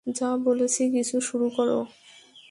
যা 0.07 0.29
বলেছি 0.45 0.81
গিয়ে 0.91 1.05
শুরু 1.21 1.47
কর। 1.55 1.69